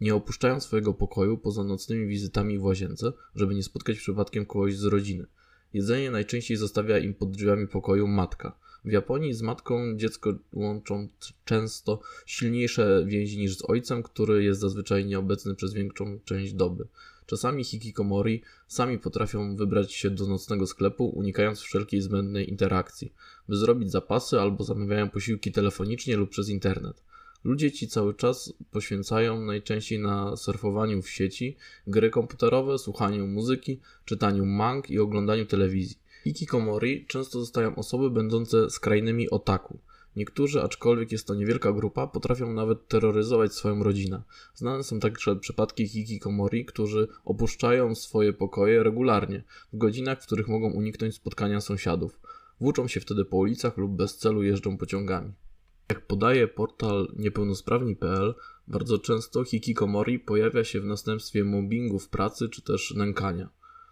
Nie 0.00 0.14
opuszczają 0.14 0.60
swojego 0.60 0.94
pokoju 0.94 1.38
poza 1.38 1.64
nocnymi 1.64 2.06
wizytami 2.06 2.58
w 2.58 2.64
łazience, 2.64 3.12
żeby 3.34 3.54
nie 3.54 3.62
spotkać 3.62 3.98
przypadkiem 3.98 4.46
kogoś 4.46 4.76
z 4.76 4.84
rodziny. 4.84 5.26
Jedzenie 5.74 6.10
najczęściej 6.10 6.56
zostawia 6.56 6.98
im 6.98 7.14
pod 7.14 7.30
drzwiami 7.30 7.68
pokoju 7.68 8.06
matka. 8.06 8.58
W 8.84 8.92
Japonii 8.92 9.34
z 9.34 9.42
matką 9.42 9.96
dziecko 9.96 10.38
łączą 10.52 11.08
często 11.44 12.00
silniejsze 12.26 13.04
więzi 13.06 13.38
niż 13.38 13.58
z 13.58 13.70
ojcem, 13.70 14.02
który 14.02 14.44
jest 14.44 14.60
zazwyczaj 14.60 15.06
nieobecny 15.06 15.54
przez 15.54 15.74
większą 15.74 16.18
część 16.24 16.52
doby. 16.52 16.88
Czasami 17.28 17.64
hikikomori 17.64 18.42
sami 18.68 18.98
potrafią 18.98 19.56
wybrać 19.56 19.92
się 19.92 20.10
do 20.10 20.26
nocnego 20.26 20.66
sklepu, 20.66 21.08
unikając 21.08 21.60
wszelkiej 21.60 22.00
zbędnej 22.00 22.50
interakcji, 22.50 23.12
by 23.48 23.56
zrobić 23.56 23.90
zapasy 23.90 24.40
albo 24.40 24.64
zamawiają 24.64 25.10
posiłki 25.10 25.52
telefonicznie 25.52 26.16
lub 26.16 26.30
przez 26.30 26.48
internet. 26.48 27.02
Ludzie 27.44 27.72
ci 27.72 27.88
cały 27.88 28.14
czas 28.14 28.52
poświęcają 28.70 29.40
najczęściej 29.40 29.98
na 29.98 30.36
surfowaniu 30.36 31.02
w 31.02 31.10
sieci, 31.10 31.56
gry 31.86 32.10
komputerowe, 32.10 32.78
słuchaniu 32.78 33.26
muzyki, 33.26 33.80
czytaniu 34.04 34.46
mang 34.46 34.90
i 34.90 34.98
oglądaniu 34.98 35.46
telewizji. 35.46 35.98
Hikikomori 36.24 37.06
często 37.06 37.40
zostają 37.40 37.76
osoby 37.76 38.10
będące 38.10 38.70
skrajnymi 38.70 39.30
otaku. 39.30 39.78
Niektórzy, 40.16 40.62
aczkolwiek 40.62 41.12
jest 41.12 41.26
to 41.26 41.34
niewielka 41.34 41.72
grupa, 41.72 42.06
potrafią 42.06 42.52
nawet 42.52 42.88
terroryzować 42.88 43.52
swoją 43.52 43.82
rodzinę. 43.82 44.22
Znane 44.54 44.82
są 44.82 45.00
także 45.00 45.36
przypadki 45.36 45.88
hikikomori, 45.88 46.64
którzy 46.64 47.08
opuszczają 47.24 47.94
swoje 47.94 48.32
pokoje 48.32 48.82
regularnie, 48.82 49.44
w 49.72 49.78
godzinach, 49.78 50.22
w 50.22 50.26
których 50.26 50.48
mogą 50.48 50.72
uniknąć 50.72 51.14
spotkania 51.14 51.60
sąsiadów. 51.60 52.20
Włóczą 52.60 52.88
się 52.88 53.00
wtedy 53.00 53.24
po 53.24 53.36
ulicach 53.36 53.76
lub 53.76 53.92
bez 53.92 54.16
celu 54.16 54.42
jeżdżą 54.42 54.78
pociągami. 54.78 55.32
Jak 55.88 56.06
podaje 56.06 56.48
portal 56.48 57.08
niepełnosprawni.pl, 57.16 58.34
bardzo 58.68 58.98
często 58.98 59.44
hikikomori 59.44 60.18
pojawia 60.18 60.64
się 60.64 60.80
w 60.80 60.84
następstwie 60.84 61.44
mobbingu 61.44 61.98
w 61.98 62.08
pracy 62.08 62.48
czy 62.48 62.62
też 62.62 62.94
nękania, 62.96 63.48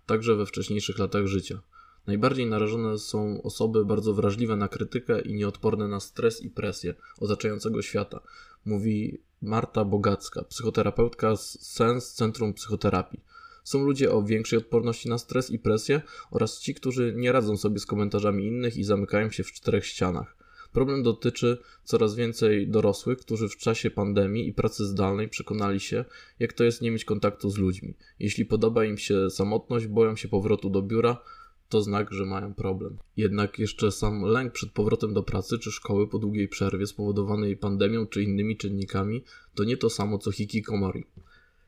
także 0.06 0.36
we 0.36 0.46
wcześniejszych 0.46 0.98
latach 0.98 1.26
życia. 1.26 1.60
Najbardziej 2.06 2.46
narażone 2.46 2.98
są 2.98 3.42
osoby 3.42 3.84
bardzo 3.84 4.14
wrażliwe 4.14 4.56
na 4.56 4.68
krytykę 4.68 5.20
i 5.20 5.34
nieodporne 5.34 5.88
na 5.88 6.00
stres 6.00 6.42
i 6.42 6.50
presję 6.50 6.94
otaczającego 7.20 7.82
świata, 7.82 8.20
mówi 8.64 9.18
Marta 9.42 9.84
Bogacka, 9.84 10.44
psychoterapeutka 10.44 11.36
z 11.36 11.60
Sens 11.60 12.12
Centrum 12.12 12.54
Psychoterapii. 12.54 13.20
Są 13.64 13.84
ludzie 13.84 14.12
o 14.12 14.22
większej 14.22 14.58
odporności 14.58 15.08
na 15.08 15.18
stres 15.18 15.50
i 15.50 15.58
presję 15.58 16.02
oraz 16.30 16.60
ci, 16.60 16.74
którzy 16.74 17.14
nie 17.16 17.32
radzą 17.32 17.56
sobie 17.56 17.78
z 17.78 17.86
komentarzami 17.86 18.46
innych 18.46 18.76
i 18.76 18.84
zamykają 18.84 19.30
się 19.30 19.44
w 19.44 19.52
czterech 19.52 19.86
ścianach. 19.86 20.36
Problem 20.72 21.02
dotyczy 21.02 21.58
coraz 21.84 22.14
więcej 22.14 22.68
dorosłych, 22.68 23.18
którzy 23.18 23.48
w 23.48 23.56
czasie 23.56 23.90
pandemii 23.90 24.48
i 24.48 24.52
pracy 24.52 24.86
zdalnej 24.86 25.28
przekonali 25.28 25.80
się, 25.80 26.04
jak 26.38 26.52
to 26.52 26.64
jest 26.64 26.82
nie 26.82 26.90
mieć 26.90 27.04
kontaktu 27.04 27.50
z 27.50 27.58
ludźmi. 27.58 27.94
Jeśli 28.18 28.44
podoba 28.44 28.84
im 28.84 28.98
się 28.98 29.30
samotność, 29.30 29.86
boją 29.86 30.16
się 30.16 30.28
powrotu 30.28 30.70
do 30.70 30.82
biura, 30.82 31.22
to 31.68 31.82
znak, 31.82 32.12
że 32.12 32.24
mają 32.24 32.54
problem. 32.54 32.98
Jednak 33.16 33.58
jeszcze 33.58 33.92
sam 33.92 34.22
lęk 34.22 34.52
przed 34.52 34.70
powrotem 34.70 35.14
do 35.14 35.22
pracy 35.22 35.58
czy 35.58 35.72
szkoły 35.72 36.08
po 36.08 36.18
długiej 36.18 36.48
przerwie 36.48 36.86
spowodowanej 36.86 37.56
pandemią 37.56 38.06
czy 38.06 38.22
innymi 38.22 38.56
czynnikami 38.56 39.24
to 39.54 39.64
nie 39.64 39.76
to 39.76 39.90
samo 39.90 40.18
co 40.18 40.32
hikikomori. 40.32 41.04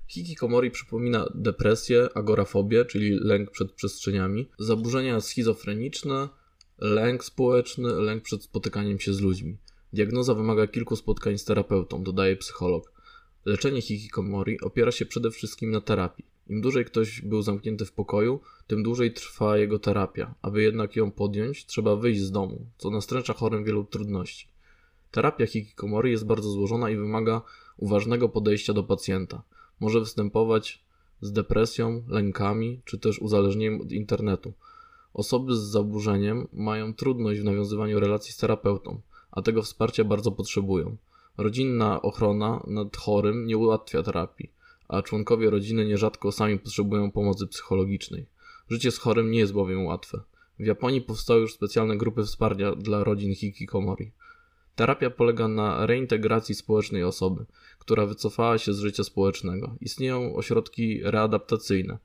Hikikomori 0.08 0.70
przypomina 0.70 1.26
depresję, 1.34 2.08
agorafobię, 2.14 2.84
czyli 2.84 3.10
lęk 3.20 3.50
przed 3.50 3.72
przestrzeniami, 3.72 4.48
zaburzenia 4.58 5.20
schizofreniczne, 5.20 6.28
lęk 6.78 7.24
społeczny, 7.24 7.88
lęk 7.88 8.22
przed 8.22 8.42
spotykaniem 8.42 9.00
się 9.00 9.14
z 9.14 9.20
ludźmi. 9.20 9.56
Diagnoza 9.92 10.34
wymaga 10.34 10.66
kilku 10.66 10.96
spotkań 10.96 11.38
z 11.38 11.44
terapeutą, 11.44 12.02
dodaje 12.02 12.36
psycholog. 12.36 12.92
Leczenie 13.44 13.82
hikikomori 13.82 14.60
opiera 14.60 14.92
się 14.92 15.06
przede 15.06 15.30
wszystkim 15.30 15.70
na 15.70 15.80
terapii. 15.80 16.24
Im 16.48 16.60
dłużej 16.60 16.84
ktoś 16.84 17.20
był 17.20 17.42
zamknięty 17.42 17.84
w 17.84 17.92
pokoju, 17.92 18.40
tym 18.66 18.82
dłużej 18.82 19.12
trwa 19.12 19.56
jego 19.58 19.78
terapia. 19.78 20.34
Aby 20.42 20.62
jednak 20.62 20.96
ją 20.96 21.10
podjąć, 21.10 21.66
trzeba 21.66 21.96
wyjść 21.96 22.20
z 22.20 22.30
domu, 22.30 22.66
co 22.78 22.90
nastręcza 22.90 23.32
chorym 23.32 23.64
wielu 23.64 23.84
trudności. 23.84 24.48
Terapia 25.10 25.46
hikikomori 25.46 26.10
jest 26.10 26.26
bardzo 26.26 26.50
złożona 26.50 26.90
i 26.90 26.96
wymaga 26.96 27.42
uważnego 27.76 28.28
podejścia 28.28 28.72
do 28.72 28.82
pacjenta. 28.82 29.42
Może 29.80 30.00
występować 30.00 30.84
z 31.20 31.32
depresją, 31.32 32.02
lękami 32.08 32.80
czy 32.84 32.98
też 32.98 33.18
uzależnieniem 33.18 33.80
od 33.80 33.92
internetu. 33.92 34.52
Osoby 35.14 35.56
z 35.56 35.60
zaburzeniem 35.60 36.48
mają 36.52 36.94
trudność 36.94 37.40
w 37.40 37.44
nawiązywaniu 37.44 38.00
relacji 38.00 38.32
z 38.32 38.36
terapeutą, 38.36 39.00
a 39.30 39.42
tego 39.42 39.62
wsparcia 39.62 40.04
bardzo 40.04 40.32
potrzebują. 40.32 40.96
Rodzinna 41.38 42.02
ochrona 42.02 42.62
nad 42.66 42.96
chorym 42.96 43.46
nie 43.46 43.56
ułatwia 43.56 44.02
terapii, 44.02 44.50
a 44.88 45.02
członkowie 45.02 45.50
rodziny 45.50 45.86
nierzadko 45.86 46.32
sami 46.32 46.58
potrzebują 46.58 47.10
pomocy 47.10 47.46
psychologicznej. 47.46 48.26
Życie 48.70 48.90
z 48.90 48.98
chorym 48.98 49.30
nie 49.30 49.38
jest 49.38 49.52
bowiem 49.52 49.86
łatwe. 49.86 50.20
W 50.58 50.66
Japonii 50.66 51.00
powstały 51.00 51.40
już 51.40 51.54
specjalne 51.54 51.96
grupy 51.96 52.24
wsparcia 52.24 52.74
dla 52.74 53.04
rodzin 53.04 53.34
hikikomori. 53.34 54.10
Terapia 54.76 55.10
polega 55.10 55.48
na 55.48 55.86
reintegracji 55.86 56.54
społecznej 56.54 57.04
osoby, 57.04 57.44
która 57.78 58.06
wycofała 58.06 58.58
się 58.58 58.72
z 58.72 58.78
życia 58.78 59.04
społecznego. 59.04 59.76
Istnieją 59.80 60.34
ośrodki 60.34 61.00
readaptacyjne. 61.02 61.98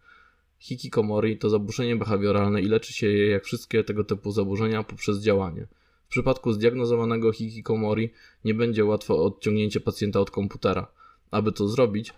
Hikikomori 0.59 1.37
to 1.37 1.49
zaburzenie 1.49 1.95
behawioralne 1.95 2.61
i 2.61 2.65
leczy 2.65 2.93
się 2.93 3.07
je 3.07 3.27
jak 3.27 3.43
wszystkie 3.43 3.83
tego 3.83 4.03
typu 4.03 4.31
zaburzenia 4.31 4.83
poprzez 4.83 5.19
działanie. 5.19 5.67
W 6.05 6.07
przypadku 6.07 6.53
zdiagnozowanego 6.53 7.31
hikikomori 7.31 8.09
nie 8.45 8.53
będzie 8.53 8.85
łatwo 8.85 9.23
odciągnięcie 9.23 9.79
pacjenta 9.79 10.19
od 10.19 10.31
komputera. 10.31 10.87
Aby 11.31 11.51
to 11.51 11.67
zrobić, 11.67 12.13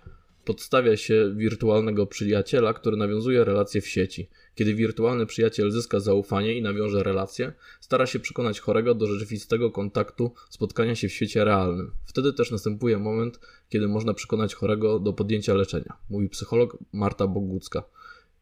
podstawia 0.46 0.98
się 0.98 1.34
wirtualnego 1.36 2.08
przyjaciela, 2.08 2.74
który 2.74 2.98
nawiązuje 2.98 3.44
relacje 3.44 3.82
w 3.82 3.88
sieci. 3.88 4.30
Kiedy 4.56 4.76
wirtualny 4.76 5.26
przyjaciel 5.26 5.72
zyska 5.72 6.00
zaufanie 6.00 6.58
i 6.58 6.62
nawiąże 6.62 7.04
relacje, 7.04 7.54
stara 7.80 8.06
się 8.06 8.20
przekonać 8.20 8.60
chorego 8.60 8.96
do 8.96 9.08
rzeczywistego 9.08 9.72
kontaktu, 9.72 10.32
spotkania 10.50 10.96
się 10.96 11.08
w 11.08 11.14
świecie 11.14 11.46
realnym. 11.46 11.92
Wtedy 12.06 12.34
też 12.34 12.52
następuje 12.52 12.98
moment, 12.98 13.40
kiedy 13.70 13.88
można 13.88 14.14
przekonać 14.14 14.56
chorego 14.56 15.00
do 15.00 15.14
podjęcia 15.14 15.54
leczenia, 15.54 15.98
mówi 16.10 16.30
psycholog 16.30 16.78
Marta 16.94 17.28
Bogucka. 17.28 17.84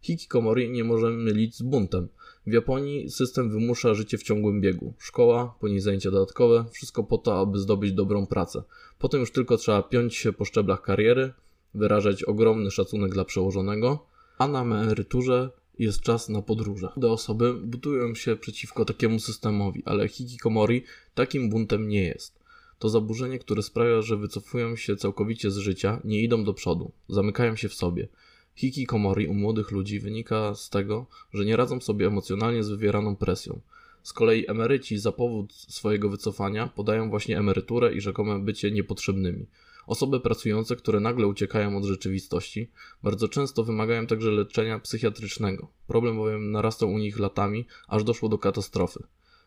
Hikikomori 0.02 0.70
nie 0.70 0.84
możemy 0.84 1.18
mylić 1.18 1.56
z 1.56 1.62
buntem. 1.62 2.08
W 2.48 2.54
Japonii 2.54 3.10
system 3.10 3.52
wymusza 3.52 3.94
życie 3.94 4.18
w 4.18 4.24
ciągłym 4.24 4.62
biegu. 4.62 4.94
Szkoła, 5.00 5.56
później 5.60 5.80
zajęcia 5.80 6.12
dodatkowe, 6.12 6.66
wszystko 6.72 7.04
po 7.04 7.18
to, 7.18 7.40
aby 7.40 7.60
zdobyć 7.60 7.94
dobrą 7.94 8.28
pracę. 8.28 8.64
Potem 9.00 9.20
już 9.20 9.32
tylko 9.32 9.58
trzeba 9.58 9.84
piąć 9.84 10.16
się 10.16 10.34
po 10.34 10.46
szczeblach 10.46 10.82
kariery, 10.82 11.34
wyrażać 11.76 12.24
ogromny 12.24 12.72
szacunek 12.72 13.14
dla 13.14 13.26
przełożonego, 13.26 14.06
a 14.38 14.48
na 14.48 14.62
emeryturze 14.62 15.50
jest 15.80 16.02
czas 16.02 16.30
na 16.30 16.42
podróże. 16.42 16.90
Te 17.02 17.12
osoby 17.12 17.54
budują 17.54 18.16
się 18.16 18.36
przeciwko 18.36 18.86
takiemu 18.86 19.20
systemowi, 19.20 19.84
ale 19.86 20.08
hikikomori 20.08 20.84
takim 21.14 21.50
buntem 21.50 21.88
nie 21.88 22.04
jest. 22.04 22.40
To 22.80 22.90
zaburzenie, 22.90 23.40
które 23.40 23.64
sprawia, 23.64 24.02
że 24.02 24.18
wycofują 24.18 24.76
się 24.76 24.96
całkowicie 24.96 25.52
z 25.52 25.58
życia, 25.58 26.02
nie 26.04 26.22
idą 26.22 26.44
do 26.44 26.54
przodu, 26.54 26.92
zamykają 27.10 27.56
się 27.56 27.70
w 27.70 27.74
sobie. 27.74 28.08
Hikikomori 28.56 29.28
u 29.28 29.34
młodych 29.34 29.72
ludzi 29.72 30.00
wynika 30.00 30.56
z 30.56 30.70
tego, 30.70 31.06
że 31.34 31.46
nie 31.46 31.58
radzą 31.58 31.82
sobie 31.82 32.08
emocjonalnie 32.08 32.64
z 32.64 32.70
wywieraną 32.70 33.16
presją. 33.16 33.62
Z 34.04 34.14
kolei 34.14 34.50
emeryci 34.50 34.98
za 34.98 35.12
powód 35.12 35.54
swojego 35.54 36.10
wycofania 36.10 36.68
podają 36.68 37.10
właśnie 37.10 37.38
emeryturę 37.38 37.94
i 37.94 38.02
rzekome 38.02 38.40
bycie 38.40 38.72
niepotrzebnymi. 38.72 39.46
Osoby 39.88 40.20
pracujące, 40.20 40.76
które 40.76 41.00
nagle 41.00 41.28
uciekają 41.28 41.78
od 41.78 41.84
rzeczywistości, 41.84 42.72
bardzo 43.04 43.28
często 43.28 43.64
wymagają 43.64 44.08
także 44.08 44.32
leczenia 44.32 44.80
psychiatrycznego. 44.80 45.68
Problem 45.88 46.16
bowiem 46.16 46.52
narastał 46.52 46.92
u 46.92 46.98
nich 46.98 47.20
latami, 47.20 47.66
aż 47.88 48.04
doszło 48.04 48.30
do 48.30 48.38
katastrofy. 48.38 49.04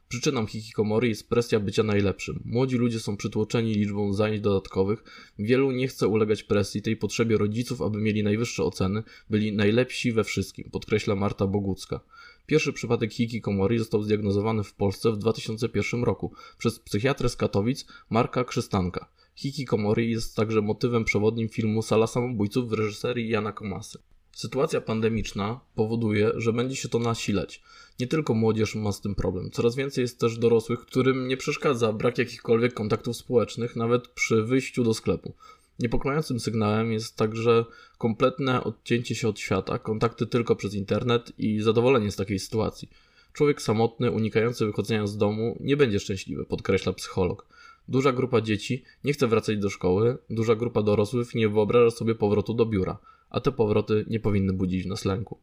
Przyczyną 0.09 0.47
hikikomori 0.47 1.09
jest 1.09 1.29
presja 1.29 1.61
bycia 1.61 1.83
najlepszym. 1.83 2.43
Młodzi 2.45 2.77
ludzie 2.77 3.01
są 3.01 3.17
przytłoczeni 3.17 3.75
liczbą 3.75 4.13
zajęć 4.13 4.41
dodatkowych. 4.41 5.05
Wielu 5.39 5.71
nie 5.71 5.89
chce 5.89 6.09
ulegać 6.09 6.43
presji 6.43 6.83
tej 6.83 6.97
potrzebie 6.97 7.39
rodziców, 7.39 7.83
aby 7.83 7.99
mieli 7.99 8.23
najwyższe 8.23 8.65
oceny, 8.65 9.03
byli 9.31 9.53
najlepsi 9.53 10.13
we 10.13 10.25
wszystkim, 10.25 10.71
podkreśla 10.71 11.15
Marta 11.15 11.47
Bogucka. 11.47 12.01
Pierwszy 12.47 12.73
przypadek 12.73 13.13
hikikomori 13.13 13.79
został 13.79 14.03
zdiagnozowany 14.03 14.65
w 14.65 14.75
Polsce 14.75 15.13
w 15.13 15.17
2001 15.17 16.05
roku 16.05 16.33
przez 16.59 16.81
psychiatrę 16.81 17.29
z 17.29 17.37
Katowic 17.37 17.87
Marka 18.11 18.45
Krzystanka. 18.45 19.09
Hikikomori 19.37 20.11
jest 20.11 20.37
także 20.37 20.63
motywem 20.63 21.05
przewodnim 21.05 21.49
filmu 21.49 21.83
Sala 21.83 22.07
Samobójców 22.07 22.69
w 22.69 22.73
reżyserii 22.73 23.29
Jana 23.29 23.53
Komasy. 23.53 23.99
Sytuacja 24.33 24.81
pandemiczna 24.81 25.61
powoduje, 25.75 26.31
że 26.37 26.53
będzie 26.53 26.77
się 26.77 26.89
to 26.89 26.99
nasilać. 26.99 27.63
Nie 28.01 28.07
tylko 28.07 28.35
młodzież 28.35 28.75
ma 28.75 28.93
z 28.93 29.01
tym 29.01 29.15
problem. 29.15 29.51
Coraz 29.51 29.77
więcej 29.77 30.03
jest 30.03 30.21
też 30.21 30.39
dorosłych, 30.39 30.81
którym 30.81 31.29
nie 31.29 31.37
przeszkadza 31.37 31.93
brak 31.93 32.19
jakichkolwiek 32.19 32.75
kontaktów 32.75 33.17
społecznych, 33.17 33.77
nawet 33.77 34.09
przy 34.09 34.43
wyjściu 34.43 34.85
do 34.85 34.95
sklepu. 34.95 35.33
Niepokojącym 35.79 36.41
sygnałem 36.41 36.93
jest 36.93 37.17
także 37.17 37.65
kompletne 37.99 38.65
odcięcie 38.65 39.15
się 39.15 39.29
od 39.29 39.39
świata, 39.39 39.79
kontakty 39.79 40.27
tylko 40.27 40.57
przez 40.57 40.75
internet 40.75 41.33
i 41.39 41.61
zadowolenie 41.61 42.11
z 42.11 42.17
takiej 42.17 42.39
sytuacji. 42.39 42.89
Człowiek 43.33 43.63
samotny, 43.63 44.11
unikający 44.11 44.67
wychodzenia 44.67 45.07
z 45.07 45.17
domu, 45.17 45.57
nie 45.61 45.77
będzie 45.77 46.01
szczęśliwy, 46.01 46.45
podkreśla 46.45 46.93
psycholog. 46.93 47.47
Duża 47.89 48.13
grupa 48.13 48.41
dzieci 48.41 48.85
nie 49.05 49.13
chce 49.13 49.27
wracać 49.27 49.59
do 49.59 49.71
szkoły, 49.71 50.19
duża 50.31 50.55
grupa 50.55 50.83
dorosłych 50.83 51.35
nie 51.35 51.49
wyobraża 51.49 51.91
sobie 51.91 52.15
powrotu 52.15 52.55
do 52.55 52.67
biura, 52.67 52.99
a 53.31 53.41
te 53.41 53.53
powroty 53.53 54.05
nie 54.09 54.21
powinny 54.21 54.53
budzić 54.53 54.83
w 54.83 54.87
nas 54.87 55.05
lęku. 55.05 55.39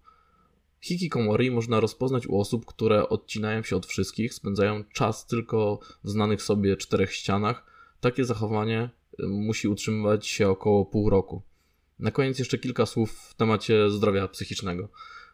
Hikikomori 0.81 1.51
można 1.51 1.79
rozpoznać 1.79 2.27
u 2.27 2.39
osób, 2.39 2.65
które 2.65 3.09
odcinają 3.09 3.63
się 3.63 3.75
od 3.75 3.85
wszystkich, 3.85 4.33
spędzają 4.33 4.83
czas 4.93 5.27
tylko 5.27 5.79
w 6.03 6.09
znanych 6.09 6.41
sobie 6.41 6.77
czterech 6.77 7.13
ścianach. 7.13 7.65
Takie 8.01 8.25
zachowanie 8.25 8.89
y, 9.19 9.27
musi 9.27 9.67
utrzymywać 9.67 10.27
się 10.27 10.49
około 10.49 10.85
pół 10.85 11.09
roku. 11.09 11.41
Na 11.99 12.11
koniec 12.11 12.39
jeszcze 12.39 12.57
kilka 12.57 12.85
słów 12.85 13.11
w 13.11 13.33
temacie 13.33 13.89
zdrowia 13.89 14.27
psychicznego. 14.27 14.89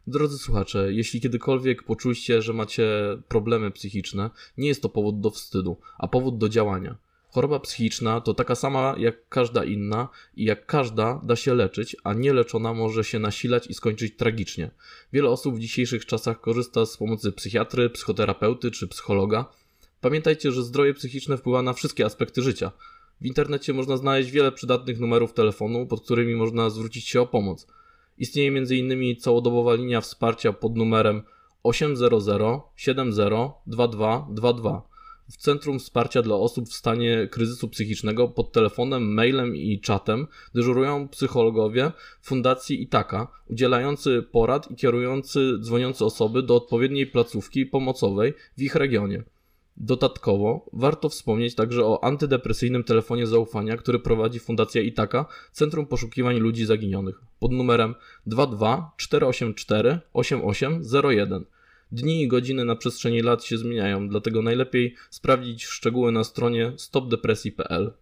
Drodzy 0.08 0.38
słuchacze, 0.38 0.94
jeśli 0.94 1.22
kiedykolwiek 1.22 1.84
poczuliście, 1.84 2.42
że 2.42 2.54
macie 2.54 2.90
problemy 3.28 3.72
psychiczne, 3.72 4.30
nie 4.58 4.68
jest 4.68 4.82
to 4.82 4.90
powód 4.90 5.20
do 5.20 5.30
wstydu, 5.30 5.78
a 5.98 6.08
powód 6.08 6.38
do 6.38 6.50
działania. 6.50 6.98
Choroba 7.32 7.60
psychiczna 7.60 8.22
to 8.22 8.34
taka 8.34 8.56
sama 8.56 8.96
jak 8.98 9.30
każda 9.30 9.64
inna 9.64 10.10
i 10.36 10.46
jak 10.46 10.66
każda 10.66 11.22
da 11.24 11.36
się 11.36 11.54
leczyć, 11.54 11.96
a 12.04 12.14
nieleczona 12.14 12.74
może 12.74 13.04
się 13.04 13.20
nasilać 13.20 13.68
i 13.68 13.74
skończyć 13.74 14.16
tragicznie. 14.18 14.72
Wiele 15.14 15.30
osób 15.30 15.56
w 15.56 15.60
dzisiejszych 15.60 16.06
czasach 16.06 16.42
korzysta 16.42 16.86
z 16.86 16.98
pomocy 16.98 17.32
psychiatry, 17.32 17.90
psychoterapeuty 17.90 18.72
czy 18.72 18.88
psychologa. 18.88 19.46
Pamiętajcie, 20.02 20.52
że 20.52 20.64
zdrowie 20.64 20.94
psychiczne 20.94 21.38
wpływa 21.38 21.62
na 21.62 21.74
wszystkie 21.74 22.06
aspekty 22.06 22.42
życia. 22.42 22.72
W 23.22 23.26
internecie 23.26 23.74
można 23.74 23.98
znaleźć 23.98 24.32
wiele 24.32 24.52
przydatnych 24.52 25.00
numerów 25.00 25.34
telefonu, 25.34 25.88
pod 25.88 26.02
którymi 26.02 26.36
można 26.36 26.70
zwrócić 26.70 27.08
się 27.08 27.22
o 27.22 27.28
pomoc. 27.28 27.68
Istnieje 28.20 28.50
m.in. 28.50 29.16
całodobowa 29.20 29.74
linia 29.74 30.02
wsparcia 30.02 30.54
pod 30.54 30.78
numerem 30.78 31.22
800 31.64 32.14
70 32.76 33.52
2222 33.68 34.90
w 35.30 35.38
Centrum 35.38 35.80
Wsparcia 35.80 36.22
dla 36.22 36.36
Osób 36.36 36.70
w 36.70 36.74
stanie 36.74 37.28
kryzysu 37.32 37.68
psychicznego 37.68 38.28
pod 38.28 38.52
telefonem, 38.52 39.14
mailem 39.14 39.56
i 39.56 39.80
czatem 39.80 40.28
dyżurują 40.56 41.08
psychologowie 41.08 41.92
Fundacji 42.22 42.82
Itaka, 42.82 43.28
udzielający 43.50 44.24
porad 44.32 44.72
i 44.72 44.76
kierujący 44.76 45.58
dzwoniące 45.60 46.06
osoby 46.06 46.44
do 46.44 46.56
odpowiedniej 46.56 47.08
placówki 47.08 47.66
pomocowej 47.66 48.34
w 48.58 48.62
ich 48.62 48.76
regionie. 48.76 49.24
Dodatkowo 49.80 50.70
warto 50.74 51.10
wspomnieć 51.10 51.56
także 51.56 51.86
o 51.86 52.04
antydepresyjnym 52.04 52.84
telefonie 52.84 53.28
zaufania, 53.28 53.78
który 53.78 54.00
prowadzi 54.00 54.40
Fundacja 54.40 54.82
Itaka, 54.82 55.26
Centrum 55.52 55.86
Poszukiwań 55.86 56.38
Ludzi 56.38 56.66
Zaginionych, 56.66 57.22
pod 57.40 57.52
numerem 57.52 57.96
22 58.26 58.92
484 58.98 60.00
8801. 60.14 61.46
Dni 61.92 62.22
i 62.22 62.28
godziny 62.28 62.66
na 62.66 62.76
przestrzeni 62.76 63.22
lat 63.22 63.44
się 63.44 63.58
zmieniają, 63.58 64.10
dlatego 64.10 64.42
najlepiej 64.42 64.96
sprawdzić 65.10 65.66
szczegóły 65.66 66.12
na 66.12 66.24
stronie 66.24 66.74
stopdepresji.pl. 66.78 67.94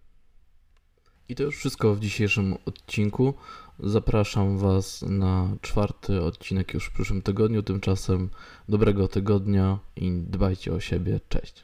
I 1.29 1.35
to 1.35 1.43
już 1.43 1.57
wszystko 1.57 1.95
w 1.95 1.99
dzisiejszym 1.99 2.55
odcinku. 2.65 3.33
Zapraszam 3.79 4.57
Was 4.57 5.01
na 5.01 5.55
czwarty 5.61 6.23
odcinek 6.23 6.73
już 6.73 6.85
w 6.85 6.93
przyszłym 6.93 7.21
tygodniu. 7.21 7.63
Tymczasem 7.63 8.29
dobrego 8.69 9.07
tygodnia 9.07 9.79
i 9.95 10.11
dbajcie 10.11 10.73
o 10.73 10.79
siebie. 10.79 11.19
Cześć. 11.29 11.63